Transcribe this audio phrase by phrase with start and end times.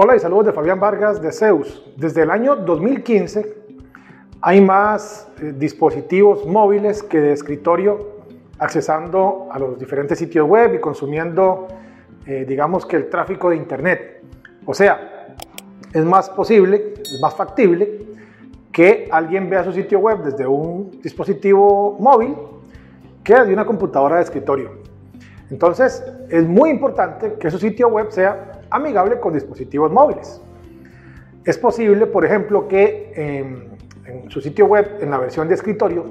[0.00, 1.82] Hola y saludos de Fabián Vargas de Zeus.
[1.96, 3.52] Desde el año 2015
[4.40, 8.20] hay más eh, dispositivos móviles que de escritorio
[8.60, 11.66] accesando a los diferentes sitios web y consumiendo,
[12.26, 14.22] eh, digamos que el tráfico de Internet.
[14.66, 15.34] O sea,
[15.92, 18.06] es más posible, es más factible
[18.70, 22.36] que alguien vea su sitio web desde un dispositivo móvil
[23.24, 24.70] que desde una computadora de escritorio.
[25.50, 30.40] Entonces, es muy importante que su sitio web sea amigable con dispositivos móviles.
[31.44, 36.04] Es posible, por ejemplo, que en su sitio web, en la versión de escritorio,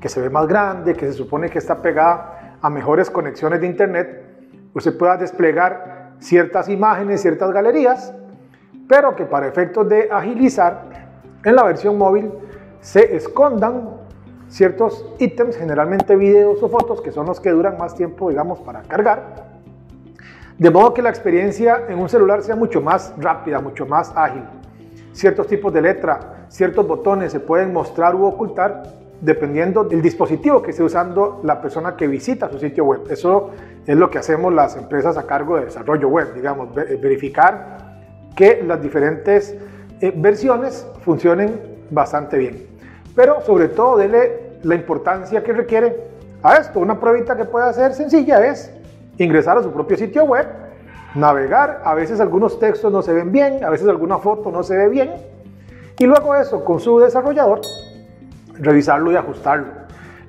[0.00, 3.66] que se ve más grande, que se supone que está pegada a mejores conexiones de
[3.66, 4.22] Internet,
[4.74, 8.14] usted pueda desplegar ciertas imágenes, ciertas galerías,
[8.88, 11.10] pero que para efectos de agilizar,
[11.44, 12.30] en la versión móvil
[12.80, 13.90] se escondan
[14.48, 18.82] ciertos ítems, generalmente videos o fotos, que son los que duran más tiempo, digamos, para
[18.82, 19.51] cargar,
[20.62, 24.44] de modo que la experiencia en un celular sea mucho más rápida, mucho más ágil.
[25.12, 28.84] Ciertos tipos de letra, ciertos botones se pueden mostrar u ocultar
[29.20, 33.00] dependiendo del dispositivo que esté usando la persona que visita su sitio web.
[33.10, 33.50] Eso
[33.84, 37.98] es lo que hacemos las empresas a cargo de desarrollo web, digamos, eh, verificar
[38.36, 39.56] que las diferentes
[40.00, 41.60] eh, versiones funcionen
[41.90, 42.68] bastante bien.
[43.16, 45.96] Pero sobre todo, dele la importancia que requiere
[46.40, 46.78] a esto.
[46.78, 48.72] Una pruebita que puede hacer sencilla es
[49.24, 50.46] ingresar a su propio sitio web,
[51.14, 54.76] navegar, a veces algunos textos no se ven bien, a veces alguna foto no se
[54.76, 55.12] ve bien,
[55.98, 57.60] y luego eso con su desarrollador,
[58.54, 59.66] revisarlo y ajustarlo.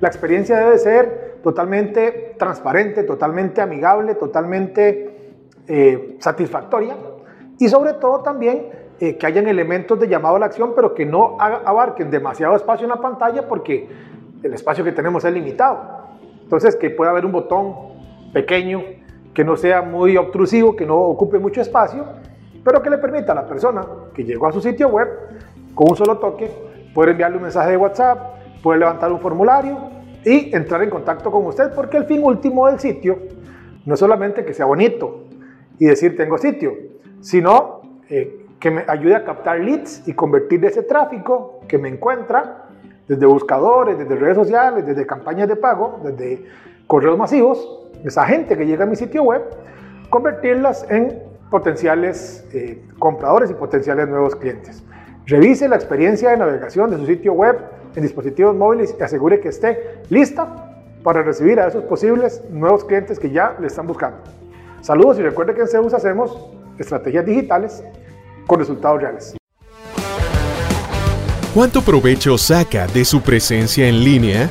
[0.00, 5.14] La experiencia debe ser totalmente transparente, totalmente amigable, totalmente
[5.66, 6.96] eh, satisfactoria
[7.58, 8.68] y sobre todo también
[9.00, 12.84] eh, que hayan elementos de llamado a la acción, pero que no abarquen demasiado espacio
[12.84, 13.88] en la pantalla porque
[14.42, 15.80] el espacio que tenemos es limitado.
[16.42, 17.93] Entonces, que pueda haber un botón
[18.34, 18.82] pequeño,
[19.32, 22.04] que no sea muy obtrusivo, que no ocupe mucho espacio,
[22.62, 25.08] pero que le permita a la persona que llegó a su sitio web
[25.74, 26.50] con un solo toque
[26.92, 29.78] poder enviarle un mensaje de WhatsApp, poder levantar un formulario
[30.24, 33.18] y entrar en contacto con usted, porque el fin último del sitio
[33.84, 35.24] no es solamente que sea bonito
[35.78, 36.72] y decir tengo sitio,
[37.20, 42.68] sino eh, que me ayude a captar leads y convertir ese tráfico que me encuentra
[43.06, 46.46] desde buscadores, desde redes sociales, desde campañas de pago, desde
[46.86, 49.42] correos masivos, esa gente que llega a mi sitio web,
[50.10, 54.82] convertirlas en potenciales eh, compradores y potenciales nuevos clientes.
[55.26, 57.58] Revise la experiencia de navegación de su sitio web
[57.96, 60.70] en dispositivos móviles y asegure que esté lista
[61.02, 64.18] para recibir a esos posibles nuevos clientes que ya le están buscando.
[64.80, 67.84] Saludos y recuerde que en Zeus hacemos estrategias digitales
[68.46, 69.36] con resultados reales.
[71.54, 74.50] ¿Cuánto provecho saca de su presencia en línea?